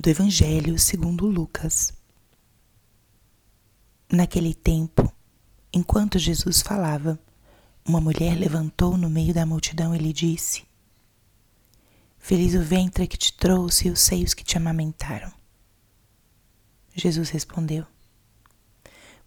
do 0.00 0.08
Evangelho 0.08 0.78
segundo 0.78 1.26
Lucas. 1.26 1.92
Naquele 4.10 4.54
tempo, 4.54 5.12
enquanto 5.72 6.20
Jesus 6.20 6.62
falava, 6.62 7.18
uma 7.84 8.00
mulher 8.00 8.38
levantou 8.38 8.96
no 8.96 9.10
meio 9.10 9.34
da 9.34 9.44
multidão 9.44 9.94
e 9.94 9.98
lhe 9.98 10.12
disse: 10.12 10.64
Feliz 12.16 12.54
o 12.54 12.62
ventre 12.62 13.08
que 13.08 13.16
te 13.16 13.32
trouxe 13.32 13.88
e 13.88 13.90
os 13.90 14.00
seios 14.00 14.34
que 14.34 14.44
te 14.44 14.56
amamentaram. 14.56 15.32
Jesus 16.94 17.30
respondeu: 17.30 17.84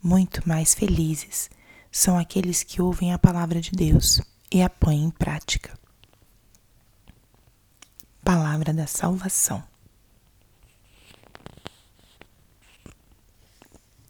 Muito 0.01 0.47
mais 0.47 0.73
felizes 0.73 1.49
são 1.91 2.17
aqueles 2.17 2.63
que 2.63 2.81
ouvem 2.81 3.11
a 3.11 3.19
palavra 3.19 3.59
de 3.59 3.71
Deus 3.71 4.21
e 4.49 4.61
a 4.61 4.69
põem 4.69 5.03
em 5.03 5.11
prática. 5.11 5.77
Palavra 8.23 8.73
da 8.73 8.87
salvação. 8.87 9.70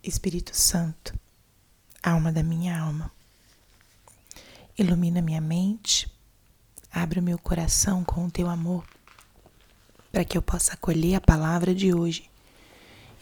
Espírito 0.04 0.56
Santo, 0.56 1.14
alma 2.02 2.32
da 2.32 2.42
minha 2.42 2.76
alma, 2.76 3.12
ilumina 4.76 5.22
minha 5.22 5.40
mente, 5.40 6.12
abre 6.92 7.20
o 7.20 7.24
meu 7.24 7.38
coração 7.38 8.04
com 8.04 8.26
o 8.26 8.32
teu 8.32 8.50
amor, 8.50 8.84
para 10.12 10.26
que 10.26 10.36
eu 10.36 10.42
possa 10.42 10.74
acolher 10.74 11.16
a 11.16 11.22
palavra 11.22 11.76
de 11.76 11.94
hoje 11.94 12.28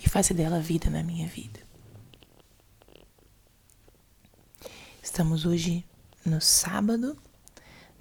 e 0.02 0.08
faça 0.08 0.34
dela 0.34 0.62
vida 0.62 0.90
na 0.90 1.04
minha 1.04 1.28
vida. 1.28 1.60
Estamos 5.04 5.46
hoje 5.46 5.84
no 6.26 6.40
sábado 6.40 7.18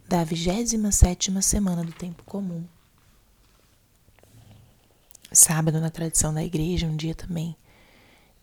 da 0.07 0.23
27 0.23 1.43
semana 1.43 1.83
do 1.83 1.93
tempo 1.93 2.23
comum. 2.23 2.65
Sábado 5.33 5.81
na 5.81 5.91
tradição 5.91 6.33
da 6.33 6.45
igreja, 6.45 6.87
um 6.87 6.97
dia 6.97 7.15
também 7.15 7.57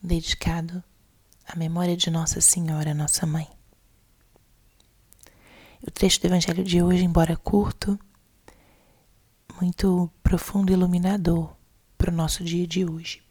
dedicado 0.06 0.82
à 1.46 1.56
memória 1.56 1.96
de 1.96 2.10
Nossa 2.10 2.40
Senhora, 2.40 2.94
nossa 2.94 3.26
mãe. 3.26 3.48
O 5.86 5.90
trecho 5.90 6.20
do 6.20 6.26
Evangelho 6.26 6.64
de 6.64 6.82
hoje, 6.82 7.04
embora 7.04 7.36
curto, 7.36 7.98
muito 9.60 10.10
profundo 10.22 10.70
e 10.70 10.74
iluminador 10.74 11.54
para 11.98 12.10
o 12.10 12.14
nosso 12.14 12.44
dia 12.44 12.66
de 12.66 12.84
hoje. 12.84 13.22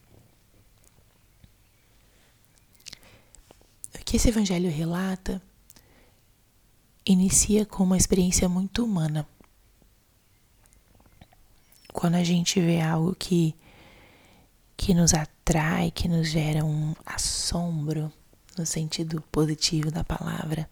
O 3.94 4.04
que 4.06 4.18
esse 4.18 4.30
Evangelho 4.30 4.70
relata 4.70 5.42
inicia 7.06 7.66
com 7.66 7.84
uma 7.84 7.98
experiência 7.98 8.48
muito 8.50 8.84
humana. 8.84 9.28
Quando 11.94 12.16
a 12.16 12.24
gente 12.24 12.60
vê 12.60 12.82
algo 12.82 13.16
que 13.16 13.56
que 14.78 14.94
nos 14.94 15.14
atrai, 15.14 15.35
que 15.94 16.08
nos 16.08 16.28
gera 16.28 16.66
um 16.66 16.94
assombro, 17.06 18.12
no 18.58 18.66
sentido 18.66 19.22
positivo 19.32 19.92
da 19.92 20.04
palavra, 20.04 20.70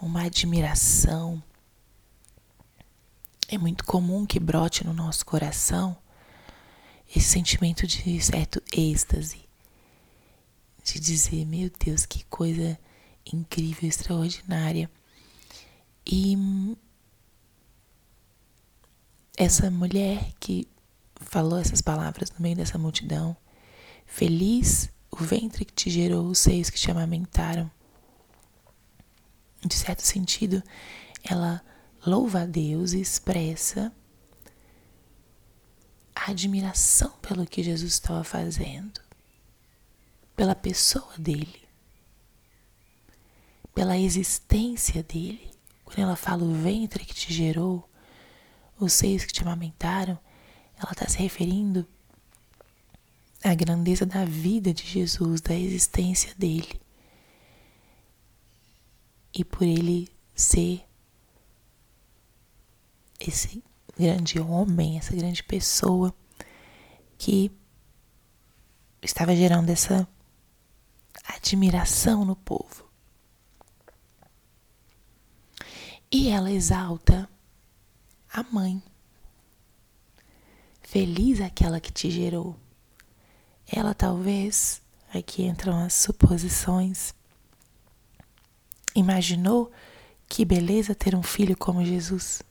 uma 0.00 0.22
admiração. 0.22 1.42
É 3.48 3.56
muito 3.56 3.84
comum 3.84 4.26
que 4.26 4.40
brote 4.40 4.84
no 4.84 4.92
nosso 4.92 5.24
coração 5.24 5.96
esse 7.14 7.28
sentimento 7.28 7.86
de 7.86 8.20
certo 8.20 8.60
êxtase, 8.72 9.48
de 10.82 10.98
dizer: 10.98 11.44
Meu 11.44 11.70
Deus, 11.78 12.04
que 12.04 12.24
coisa 12.24 12.78
incrível, 13.32 13.88
extraordinária. 13.88 14.90
E 16.04 16.36
essa 19.36 19.70
mulher 19.70 20.32
que 20.40 20.66
falou 21.14 21.58
essas 21.58 21.80
palavras 21.80 22.30
no 22.30 22.40
meio 22.40 22.56
dessa 22.56 22.78
multidão. 22.78 23.36
Feliz 24.06 24.88
o 25.10 25.16
ventre 25.16 25.64
que 25.64 25.72
te 25.72 25.90
gerou, 25.90 26.26
os 26.26 26.38
seios 26.38 26.70
que 26.70 26.78
te 26.78 26.90
amamentaram. 26.90 27.70
De 29.64 29.74
certo 29.74 30.00
sentido, 30.00 30.62
ela 31.24 31.62
louva 32.06 32.42
a 32.42 32.46
Deus 32.46 32.92
e 32.92 33.00
expressa 33.00 33.92
a 36.14 36.30
admiração 36.30 37.10
pelo 37.20 37.46
que 37.46 37.62
Jesus 37.62 37.94
estava 37.94 38.22
fazendo, 38.22 39.00
pela 40.34 40.54
pessoa 40.54 41.12
dele, 41.18 41.66
pela 43.74 43.98
existência 43.98 45.02
dele. 45.02 45.50
Quando 45.84 45.98
ela 45.98 46.16
fala 46.16 46.42
o 46.42 46.54
ventre 46.54 47.04
que 47.04 47.14
te 47.14 47.32
gerou, 47.32 47.88
os 48.78 48.92
seios 48.92 49.24
que 49.24 49.32
te 49.32 49.42
amamentaram, 49.42 50.18
ela 50.78 50.92
está 50.92 51.08
se 51.08 51.18
referindo 51.18 51.86
à 53.46 53.54
grandeza 53.54 54.04
da 54.04 54.24
vida 54.24 54.72
de 54.72 54.84
Jesus, 54.84 55.40
da 55.40 55.54
existência 55.54 56.34
dele. 56.36 56.80
E 59.32 59.44
por 59.44 59.62
ele 59.62 60.08
ser 60.34 60.84
esse 63.20 63.62
grande 63.96 64.38
homem, 64.38 64.98
essa 64.98 65.14
grande 65.14 65.42
pessoa 65.42 66.14
que 67.18 67.50
estava 69.02 69.34
gerando 69.34 69.70
essa 69.70 70.06
admiração 71.24 72.24
no 72.24 72.36
povo. 72.36 72.84
E 76.10 76.28
ela 76.28 76.50
exalta 76.50 77.28
a 78.32 78.42
mãe. 78.44 78.82
Feliz 80.82 81.40
aquela 81.40 81.80
que 81.80 81.92
te 81.92 82.10
gerou. 82.10 82.56
Ela 83.66 83.94
talvez, 83.94 84.80
aqui 85.12 85.44
entram 85.44 85.78
as 85.84 85.94
suposições, 85.94 87.14
imaginou 88.94 89.70
que 90.28 90.44
beleza 90.44 90.94
ter 90.94 91.14
um 91.14 91.22
filho 91.22 91.56
como 91.56 91.84
Jesus, 91.84 92.42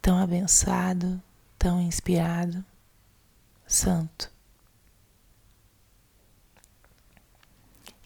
tão 0.00 0.18
abençoado, 0.18 1.22
tão 1.58 1.80
inspirado, 1.80 2.64
santo. 3.66 4.30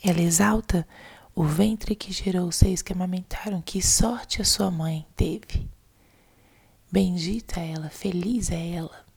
Ela 0.02 0.20
exalta 0.20 0.86
o 1.34 1.44
ventre 1.44 1.94
que 1.94 2.12
gerou 2.12 2.48
os 2.48 2.56
seis 2.56 2.82
que 2.82 2.92
amamentaram, 2.92 3.62
que 3.62 3.82
sorte 3.82 4.40
a 4.42 4.44
sua 4.44 4.70
mãe 4.70 5.06
teve. 5.16 5.68
Bendita 6.90 7.60
ela, 7.60 7.90
feliz 7.90 8.50
é 8.50 8.70
ela. 8.70 9.07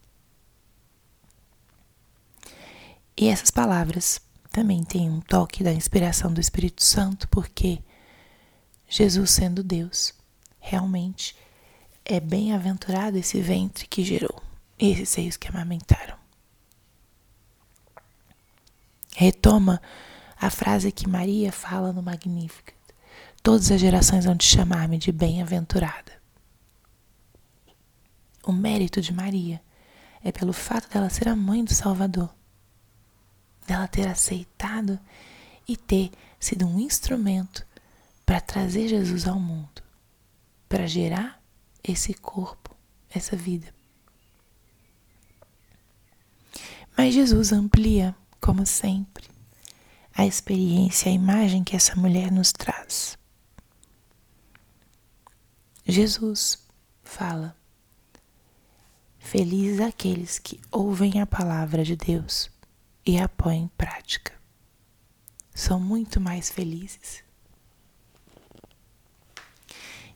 E 3.22 3.28
essas 3.28 3.52
palavras 3.52 4.20
também 4.50 4.82
têm 4.82 5.08
um 5.08 5.20
toque 5.20 5.62
da 5.62 5.72
inspiração 5.72 6.34
do 6.34 6.40
Espírito 6.40 6.82
Santo, 6.82 7.28
porque 7.28 7.78
Jesus, 8.88 9.30
sendo 9.30 9.62
Deus, 9.62 10.12
realmente 10.58 11.36
é 12.04 12.18
bem-aventurado 12.18 13.16
esse 13.16 13.40
ventre 13.40 13.86
que 13.86 14.02
gerou, 14.02 14.42
esses 14.76 15.08
seios 15.08 15.36
que 15.36 15.46
amamentaram. 15.46 16.16
Retoma 19.14 19.80
a 20.36 20.50
frase 20.50 20.90
que 20.90 21.08
Maria 21.08 21.52
fala 21.52 21.92
no 21.92 22.02
Magnífico: 22.02 22.72
Todas 23.40 23.70
as 23.70 23.80
gerações 23.80 24.24
vão 24.24 24.36
te 24.36 24.46
chamar-me 24.46 24.98
de 24.98 25.12
bem-aventurada. 25.12 26.10
O 28.42 28.50
mérito 28.50 29.00
de 29.00 29.12
Maria 29.12 29.62
é 30.24 30.32
pelo 30.32 30.52
fato 30.52 30.88
dela 30.88 31.08
ser 31.08 31.28
a 31.28 31.36
mãe 31.36 31.62
do 31.62 31.72
Salvador, 31.72 32.34
dela 33.66 33.88
ter 33.88 34.08
aceitado 34.08 34.98
e 35.66 35.76
ter 35.76 36.10
sido 36.38 36.66
um 36.66 36.78
instrumento 36.80 37.66
para 38.24 38.40
trazer 38.40 38.88
Jesus 38.88 39.26
ao 39.26 39.38
mundo, 39.38 39.82
para 40.68 40.86
gerar 40.86 41.42
esse 41.82 42.14
corpo, 42.14 42.74
essa 43.10 43.36
vida. 43.36 43.72
Mas 46.96 47.14
Jesus 47.14 47.52
amplia, 47.52 48.14
como 48.40 48.66
sempre, 48.66 49.24
a 50.14 50.26
experiência, 50.26 51.10
a 51.10 51.14
imagem 51.14 51.64
que 51.64 51.74
essa 51.74 51.96
mulher 51.96 52.30
nos 52.30 52.52
traz. 52.52 53.18
Jesus 55.86 56.58
fala 57.02 57.56
Felizes 59.18 59.80
aqueles 59.80 60.38
que 60.38 60.60
ouvem 60.70 61.20
a 61.20 61.26
palavra 61.26 61.82
de 61.82 61.96
Deus 61.96 62.50
e 63.04 63.18
a 63.18 63.28
põem 63.28 63.62
em 63.62 63.68
prática. 63.68 64.32
São 65.54 65.78
muito 65.78 66.20
mais 66.20 66.50
felizes. 66.50 67.22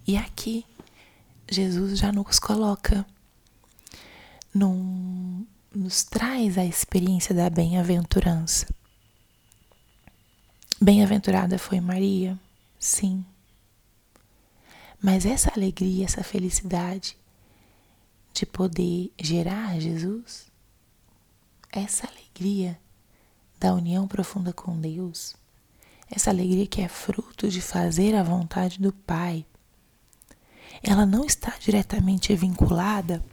E 0.06 0.16
aqui, 0.16 0.64
Jesus 1.50 1.98
já 1.98 2.12
nos 2.12 2.38
coloca, 2.38 3.04
num, 4.54 5.46
nos 5.74 6.04
traz 6.04 6.56
a 6.56 6.64
experiência 6.64 7.34
da 7.34 7.50
bem-aventurança. 7.50 8.66
Bem-aventurada 10.80 11.58
foi 11.58 11.80
Maria, 11.80 12.38
sim. 12.78 13.24
Mas 15.02 15.26
essa 15.26 15.52
alegria, 15.54 16.04
essa 16.04 16.22
felicidade, 16.22 17.16
de 18.32 18.46
poder 18.46 19.12
gerar 19.18 19.80
Jesus 19.80 20.46
essa 21.78 22.06
alegria 22.06 22.78
da 23.58 23.74
união 23.74 24.06
profunda 24.06 24.52
com 24.52 24.78
Deus, 24.80 25.34
essa 26.10 26.30
alegria 26.30 26.66
que 26.66 26.80
é 26.80 26.88
fruto 26.88 27.48
de 27.48 27.60
fazer 27.60 28.14
a 28.14 28.22
vontade 28.22 28.80
do 28.80 28.92
Pai, 28.92 29.44
ela 30.82 31.06
não 31.06 31.24
está 31.24 31.54
diretamente 31.58 32.34
vinculada 32.34 33.24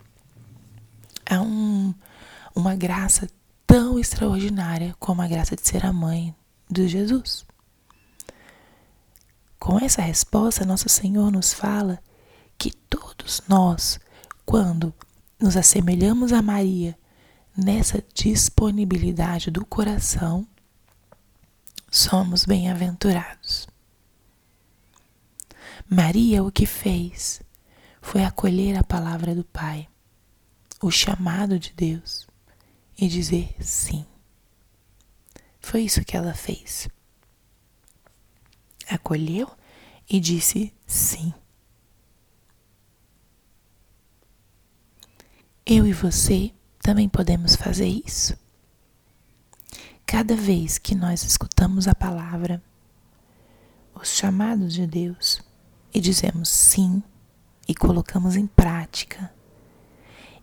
a 1.30 1.42
um, 1.42 1.94
uma 2.56 2.76
graça 2.76 3.28
tão 3.66 4.00
extraordinária 4.00 4.96
como 5.00 5.22
a 5.22 5.28
graça 5.28 5.56
de 5.56 5.68
ser 5.68 5.86
a 5.86 5.94
mãe 5.94 6.36
de 6.70 6.88
Jesus. 6.88 7.46
Com 9.60 9.80
essa 9.80 10.02
resposta, 10.02 10.66
nosso 10.66 10.90
Senhor 10.90 11.32
nos 11.32 11.54
fala 11.54 12.00
que 12.58 12.72
todos 12.72 13.42
nós, 13.48 14.00
quando 14.46 14.94
nos 15.40 15.56
assemelhamos 15.56 16.34
a 16.34 16.42
Maria 16.42 16.98
nessa 17.56 18.04
disponibilidade 18.14 19.52
do 19.52 19.66
coração, 19.66 20.48
somos 21.90 22.46
bem-aventurados. 22.46 23.68
Maria 25.88 26.44
o 26.44 26.52
que 26.52 26.66
fez 26.66 27.42
foi 28.02 28.24
acolher 28.24 28.78
a 28.78 28.84
palavra 28.84 29.36
do 29.36 29.44
Pai, 29.44 29.88
o 30.82 30.90
chamado 30.90 31.60
de 31.60 31.72
Deus 31.74 32.28
e 32.98 33.08
dizer 33.08 33.56
sim. 33.60 34.06
Foi 35.60 35.82
isso 35.82 36.04
que 36.04 36.18
ela 36.18 36.34
fez. 36.34 36.90
Acolheu 38.90 39.50
e 40.10 40.20
disse 40.20 40.74
sim. 40.86 41.34
Eu 45.66 45.88
e 45.88 45.94
você 45.94 46.54
também 46.84 47.08
podemos 47.08 47.56
fazer 47.56 47.88
isso. 47.88 48.38
Cada 50.06 50.36
vez 50.36 50.78
que 50.78 50.94
nós 50.94 51.24
escutamos 51.24 51.88
a 51.88 51.96
palavra, 51.96 52.62
os 53.96 54.10
chamados 54.10 54.74
de 54.74 54.86
Deus, 54.86 55.42
e 55.94 56.02
dizemos 56.02 56.50
sim 56.50 57.02
e 57.68 57.74
colocamos 57.74 58.36
em 58.36 58.46
prática, 58.46 59.34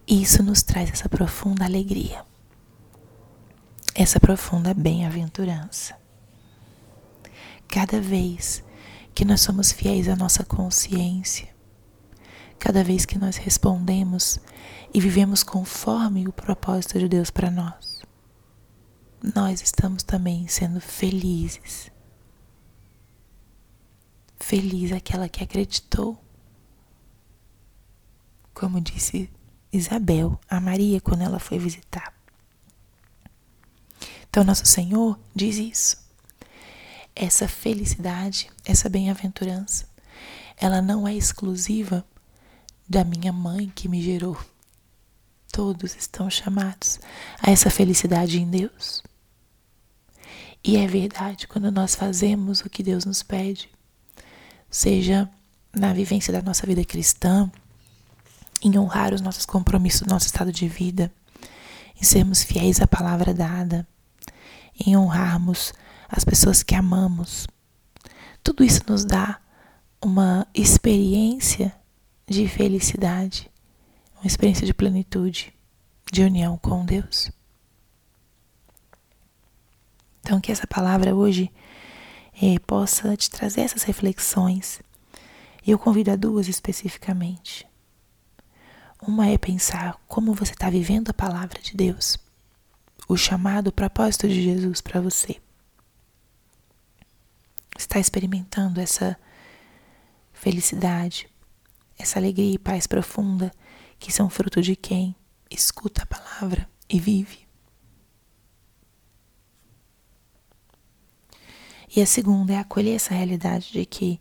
isso 0.08 0.42
nos 0.42 0.62
traz 0.62 0.90
essa 0.90 1.10
profunda 1.10 1.66
alegria, 1.66 2.24
essa 3.94 4.18
profunda 4.18 4.72
bem-aventurança. 4.72 5.94
Cada 7.68 8.00
vez 8.00 8.64
que 9.14 9.26
nós 9.26 9.42
somos 9.42 9.70
fiéis 9.70 10.08
à 10.08 10.16
nossa 10.16 10.42
consciência, 10.42 11.50
cada 12.60 12.84
vez 12.84 13.04
que 13.04 13.18
nós 13.18 13.36
respondemos 13.36 14.38
e 14.94 15.00
vivemos 15.00 15.42
conforme 15.42 16.28
o 16.28 16.32
propósito 16.32 16.98
de 16.98 17.08
Deus 17.08 17.30
para 17.30 17.50
nós, 17.50 18.02
nós 19.34 19.60
estamos 19.62 20.02
também 20.02 20.46
sendo 20.46 20.80
felizes. 20.80 21.90
Feliz 24.38 24.92
aquela 24.92 25.28
que 25.28 25.42
acreditou. 25.42 26.22
Como 28.54 28.80
disse 28.80 29.30
Isabel 29.72 30.38
a 30.48 30.60
Maria 30.60 31.00
quando 31.00 31.22
ela 31.22 31.40
foi 31.40 31.58
visitar. 31.58 32.14
Então, 34.28 34.44
nosso 34.44 34.66
Senhor 34.66 35.18
diz 35.34 35.56
isso 35.56 36.10
essa 37.14 37.48
felicidade, 37.48 38.50
essa 38.64 38.88
bem-aventurança, 38.88 39.86
ela 40.56 40.80
não 40.80 41.06
é 41.06 41.14
exclusiva 41.14 42.04
da 42.90 43.04
minha 43.04 43.32
mãe 43.32 43.70
que 43.72 43.88
me 43.88 44.02
gerou. 44.02 44.36
Todos 45.52 45.94
estão 45.94 46.28
chamados 46.28 46.98
a 47.40 47.48
essa 47.48 47.70
felicidade 47.70 48.40
em 48.40 48.50
Deus. 48.50 49.00
E 50.64 50.76
é 50.76 50.88
verdade 50.88 51.46
quando 51.46 51.70
nós 51.70 51.94
fazemos 51.94 52.62
o 52.62 52.68
que 52.68 52.82
Deus 52.82 53.04
nos 53.04 53.22
pede, 53.22 53.70
seja 54.68 55.30
na 55.72 55.92
vivência 55.92 56.32
da 56.32 56.42
nossa 56.42 56.66
vida 56.66 56.84
cristã, 56.84 57.48
em 58.60 58.76
honrar 58.76 59.14
os 59.14 59.20
nossos 59.20 59.46
compromissos, 59.46 60.08
nosso 60.08 60.26
estado 60.26 60.52
de 60.52 60.66
vida, 60.66 61.12
em 61.94 62.02
sermos 62.02 62.42
fiéis 62.42 62.80
à 62.80 62.88
palavra 62.88 63.32
dada, 63.32 63.86
em 64.84 64.96
honrarmos 64.96 65.72
as 66.08 66.24
pessoas 66.24 66.64
que 66.64 66.74
amamos. 66.74 67.46
Tudo 68.42 68.64
isso 68.64 68.82
nos 68.88 69.04
dá 69.04 69.40
uma 70.02 70.44
experiência 70.52 71.79
de 72.30 72.46
felicidade, 72.46 73.50
uma 74.14 74.26
experiência 74.28 74.64
de 74.64 74.72
plenitude, 74.72 75.52
de 76.12 76.22
união 76.22 76.56
com 76.56 76.86
Deus. 76.86 77.32
Então, 80.20 80.40
que 80.40 80.52
essa 80.52 80.64
palavra 80.64 81.12
hoje 81.12 81.50
eh, 82.40 82.60
possa 82.60 83.16
te 83.16 83.28
trazer 83.28 83.62
essas 83.62 83.82
reflexões. 83.82 84.80
Eu 85.66 85.76
convido 85.76 86.12
a 86.12 86.16
duas 86.16 86.46
especificamente. 86.46 87.66
Uma 89.02 89.26
é 89.26 89.36
pensar 89.36 89.98
como 90.06 90.32
você 90.32 90.52
está 90.52 90.70
vivendo 90.70 91.10
a 91.10 91.14
palavra 91.14 91.60
de 91.60 91.74
Deus, 91.74 92.16
o 93.08 93.16
chamado, 93.16 93.68
o 93.68 93.72
propósito 93.72 94.28
de 94.28 94.40
Jesus 94.40 94.80
para 94.80 95.00
você 95.00 95.40
está 97.76 97.98
experimentando 97.98 98.80
essa 98.80 99.18
felicidade, 100.32 101.29
essa 102.00 102.18
alegria 102.18 102.54
e 102.54 102.58
paz 102.58 102.86
profunda 102.86 103.52
que 103.98 104.12
são 104.12 104.30
fruto 104.30 104.62
de 104.62 104.74
quem 104.74 105.14
escuta 105.50 106.02
a 106.02 106.06
palavra 106.06 106.68
e 106.88 106.98
vive. 106.98 107.50
E 111.94 112.00
a 112.00 112.06
segunda 112.06 112.52
é 112.52 112.58
acolher 112.58 112.94
essa 112.94 113.14
realidade 113.14 113.72
de 113.72 113.84
que 113.84 114.20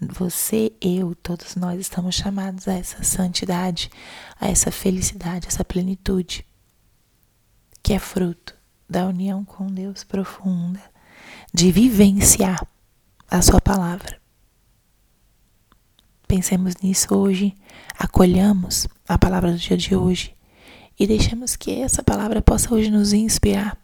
você, 0.00 0.72
eu, 0.80 1.14
todos 1.14 1.54
nós 1.54 1.78
estamos 1.78 2.14
chamados 2.14 2.66
a 2.66 2.74
essa 2.74 3.02
santidade, 3.02 3.90
a 4.40 4.48
essa 4.48 4.70
felicidade, 4.70 5.46
a 5.46 5.48
essa 5.48 5.64
plenitude, 5.64 6.46
que 7.82 7.92
é 7.92 7.98
fruto 7.98 8.56
da 8.88 9.06
união 9.06 9.44
com 9.44 9.66
Deus 9.66 10.02
profunda, 10.02 10.80
de 11.52 11.70
vivenciar 11.70 12.66
a 13.30 13.42
Sua 13.42 13.60
palavra. 13.60 14.23
Pensemos 16.26 16.74
nisso 16.82 17.14
hoje, 17.14 17.54
acolhamos 17.98 18.88
a 19.08 19.18
palavra 19.18 19.52
do 19.52 19.58
dia 19.58 19.76
de 19.76 19.94
hoje 19.94 20.34
e 20.98 21.06
deixemos 21.06 21.56
que 21.56 21.80
essa 21.80 22.02
palavra 22.02 22.40
possa 22.40 22.72
hoje 22.74 22.90
nos 22.90 23.12
inspirar 23.12 23.76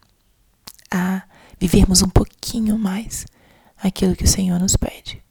a 0.90 1.22
vivermos 1.58 2.02
um 2.02 2.08
pouquinho 2.08 2.78
mais 2.78 3.26
aquilo 3.76 4.16
que 4.16 4.24
o 4.24 4.28
Senhor 4.28 4.58
nos 4.58 4.76
pede. 4.76 5.22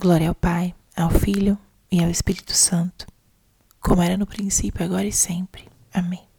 Glória 0.00 0.28
ao 0.28 0.34
Pai, 0.34 0.74
ao 0.96 1.10
Filho 1.10 1.56
e 1.90 2.02
ao 2.02 2.10
Espírito 2.10 2.54
Santo, 2.54 3.06
como 3.80 4.02
era 4.02 4.16
no 4.16 4.26
princípio, 4.26 4.84
agora 4.84 5.06
e 5.06 5.12
sempre. 5.12 5.68
Amém. 5.92 6.31